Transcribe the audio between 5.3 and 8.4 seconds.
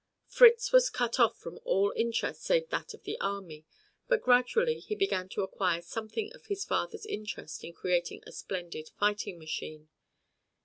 acquire something of his father's interest in creating a